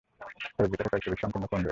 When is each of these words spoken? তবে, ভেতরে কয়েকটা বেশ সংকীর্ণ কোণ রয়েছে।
তবে, 0.55 0.67
ভেতরে 0.67 0.89
কয়েকটা 0.89 1.09
বেশ 1.09 1.19
সংকীর্ণ 1.21 1.45
কোণ 1.45 1.59
রয়েছে। 1.59 1.69